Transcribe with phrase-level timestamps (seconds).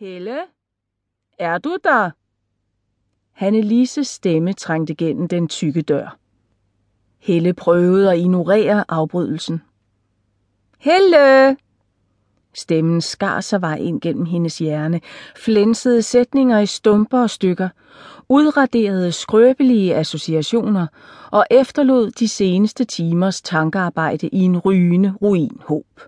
[0.00, 0.38] Helle?
[1.38, 2.10] Er du der?
[3.50, 6.18] Lises stemme trængte gennem den tykke dør.
[7.18, 9.62] Helle prøvede at ignorere afbrydelsen.
[10.78, 11.56] Helle!
[12.54, 15.00] Stemmen skar sig vej ind gennem hendes hjerne,
[15.36, 17.68] flænsede sætninger i stumper og stykker,
[18.28, 20.86] udraderede skrøbelige associationer
[21.30, 26.00] og efterlod de seneste timers tankearbejde i en rygende ruinhåb.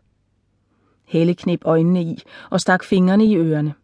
[1.05, 3.75] Helle knep øjnene i og stak fingrene i ørerne.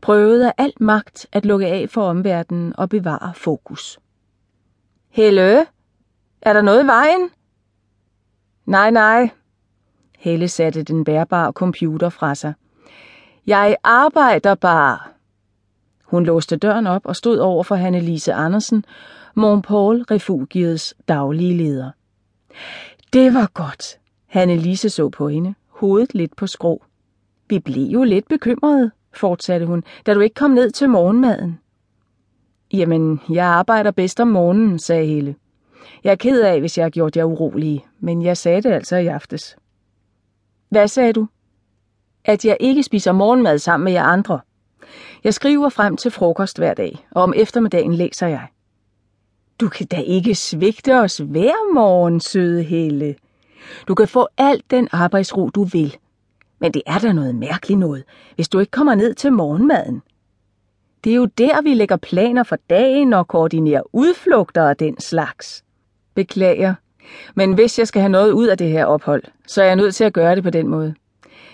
[0.00, 3.98] Prøvede af alt magt at lukke af for omverdenen og bevare fokus.
[5.08, 5.66] Helle,
[6.42, 7.30] er der noget i vejen?
[8.66, 9.30] Nej, nej.
[10.18, 12.54] Helle satte den bærbare computer fra sig.
[13.46, 14.98] Jeg arbejder bare.
[16.04, 18.84] Hun låste døren op og stod over for Hanne-Lise Andersen,
[19.34, 21.90] Montpaul Refugiets daglige leder.
[23.12, 23.98] Det var godt.
[24.26, 26.84] Hanne-Lise så på hende, hovedet lidt på skrå.
[27.48, 31.58] Vi blev jo lidt bekymrede, fortsatte hun, da du ikke kom ned til morgenmaden.
[32.72, 35.34] Jamen, jeg arbejder bedst om morgenen, sagde Helle.
[36.04, 38.96] Jeg er ked af, hvis jeg har gjort jer urolige, men jeg sagde det altså
[38.96, 39.56] i aftes.
[40.68, 41.26] Hvad sagde du?
[42.24, 44.40] At jeg ikke spiser morgenmad sammen med jer andre.
[45.24, 48.46] Jeg skriver frem til frokost hver dag, og om eftermiddagen læser jeg.
[49.60, 53.14] Du kan da ikke svigte os hver morgen, søde Helle.
[53.88, 55.96] Du kan få alt den arbejdsro, du vil.
[56.62, 60.02] Men det er da noget mærkeligt noget, hvis du ikke kommer ned til morgenmaden.
[61.04, 65.64] Det er jo der, vi lægger planer for dagen og koordinerer udflugter og den slags.
[66.14, 66.74] Beklager,
[67.34, 69.94] men hvis jeg skal have noget ud af det her ophold, så er jeg nødt
[69.94, 70.94] til at gøre det på den måde.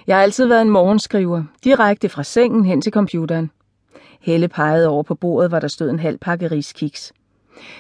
[0.07, 3.51] Jeg har altid været en morgenskriver, direkte fra sengen hen til computeren.
[4.21, 7.13] Helle pegede over på bordet, hvor der stod en halv pakke riskiks.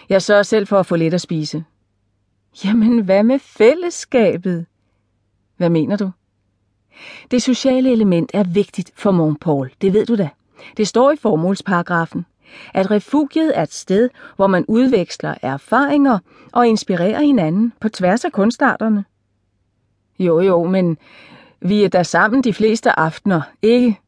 [0.09, 1.65] Jeg sørger selv for at få lidt at spise.
[2.65, 4.67] Jamen, hvad med fællesskabet?
[5.57, 6.11] Hvad mener du?
[7.31, 10.29] Det sociale element er vigtigt for Montpol, det ved du da.
[10.77, 12.27] Det står i formålsparagrafen,
[12.75, 16.19] at refugiet er et sted, hvor man udveksler erfaringer
[16.53, 19.05] og inspirerer hinanden på tværs af kunstarterne.
[20.19, 20.99] Jo, jo, men
[21.61, 24.01] vi er der sammen de fleste aftener, ikke?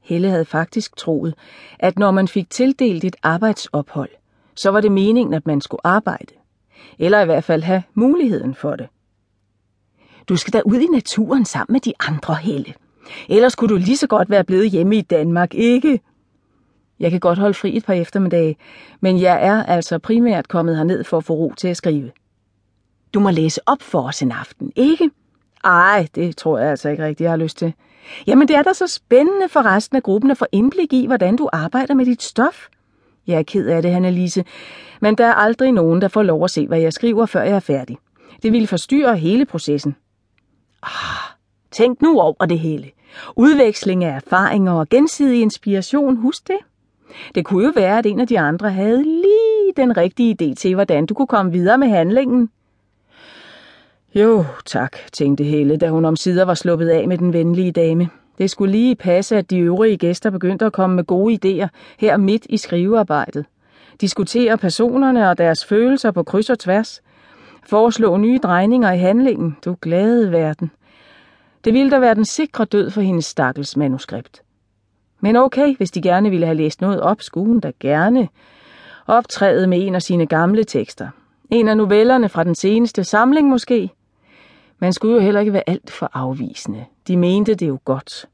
[0.00, 1.34] Helle havde faktisk troet,
[1.78, 4.10] at når man fik tildelt et arbejdsophold,
[4.54, 6.34] så var det meningen, at man skulle arbejde.
[6.98, 8.88] Eller i hvert fald have muligheden for det.
[10.28, 12.74] Du skal da ud i naturen sammen med de andre, Helle.
[13.28, 16.00] Ellers kunne du lige så godt være blevet hjemme i Danmark, ikke?
[17.00, 18.56] Jeg kan godt holde fri et par eftermiddage,
[19.00, 22.10] men jeg er altså primært kommet herned for at få ro til at skrive.
[23.14, 25.10] Du må læse op for os en aften, ikke?
[25.64, 27.72] Ej, det tror jeg altså ikke rigtigt, jeg har lyst til.
[28.26, 31.36] Jamen, det er da så spændende for resten af gruppen at få indblik i, hvordan
[31.36, 32.68] du arbejder med dit stof.
[33.26, 34.44] Jeg er ked af det, Annelise,
[35.00, 37.56] men der er aldrig nogen, der får lov at se, hvad jeg skriver, før jeg
[37.56, 37.96] er færdig.
[38.42, 39.96] Det ville forstyrre hele processen.
[40.82, 41.34] Ah,
[41.70, 42.90] tænk nu over det hele.
[43.36, 46.56] Udveksling af erfaringer og gensidig inspiration, husk det.
[47.34, 50.74] Det kunne jo være, at en af de andre havde lige den rigtige idé til,
[50.74, 52.50] hvordan du kunne komme videre med handlingen.
[54.14, 58.08] Jo, tak, tænkte Helle, da hun omsider var sluppet af med den venlige dame.
[58.38, 61.68] Det skulle lige passe, at de øvrige gæster begyndte at komme med gode idéer
[61.98, 63.44] her midt i skrivearbejdet.
[64.00, 67.02] Diskutere personerne og deres følelser på kryds og tværs.
[67.62, 70.70] Foreslå nye drejninger i handlingen, du glade verden.
[71.64, 74.42] Det ville da være den sikre død for hendes stakkels manuskript.
[75.20, 78.28] Men okay, hvis de gerne ville have læst noget op, skulle hun da gerne
[79.06, 81.08] optræde med en af sine gamle tekster.
[81.50, 83.90] En af novellerne fra den seneste samling måske.
[84.78, 86.84] Man skulle jo heller ikke være alt for afvisende.
[87.08, 88.28] De mente det jo godt.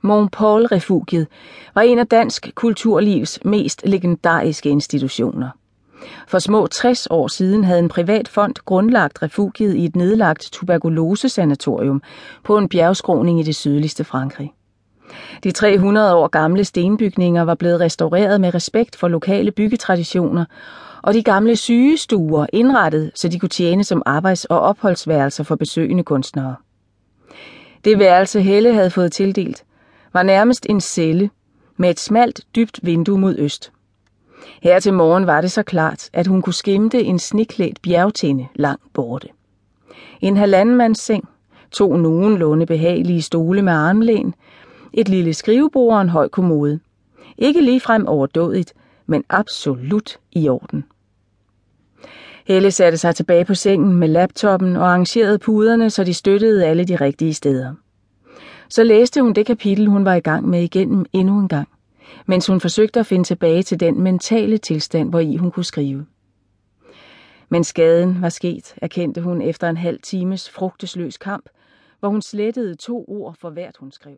[0.00, 1.26] Montpaul-refugiet
[1.74, 5.48] var en af dansk kulturlivs mest legendariske institutioner.
[6.28, 12.02] For små 60 år siden havde en privat fond grundlagt refugiet i et nedlagt tuberkulosesanatorium
[12.44, 14.52] på en bjergskroning i det sydligste Frankrig.
[15.44, 20.44] De 300 år gamle stenbygninger var blevet restaureret med respekt for lokale byggetraditioner,
[21.02, 26.02] og de gamle sygestuer indrettet, så de kunne tjene som arbejds- og opholdsværelser for besøgende
[26.02, 26.54] kunstnere.
[27.84, 29.64] Det værelse Helle havde fået tildelt,
[30.12, 31.30] var nærmest en celle
[31.76, 33.72] med et smalt, dybt vindue mod øst.
[34.62, 38.92] Her til morgen var det så klart, at hun kunne skimte en sniklædt bjergtinde langt
[38.92, 39.28] borte.
[40.20, 41.28] En halvandemands seng,
[41.70, 44.34] to nogenlunde behagelige stole med armlæn,
[44.92, 46.80] et lille skrivebord og en høj kommode.
[47.38, 48.74] Ikke ligefrem overdådigt,
[49.06, 50.84] men absolut i orden.
[52.46, 56.84] Helle satte sig tilbage på sengen med laptoppen og arrangerede puderne, så de støttede alle
[56.84, 57.74] de rigtige steder.
[58.68, 61.68] Så læste hun det kapitel, hun var i gang med igennem endnu en gang,
[62.26, 66.06] mens hun forsøgte at finde tilbage til den mentale tilstand, hvor i hun kunne skrive.
[67.48, 71.48] Men skaden var sket, erkendte hun efter en halv times frugtesløs kamp,
[72.00, 74.16] hvor hun slettede to ord for hvert hun skrev.